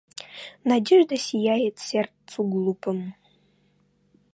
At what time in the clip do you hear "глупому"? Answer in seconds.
2.43-3.13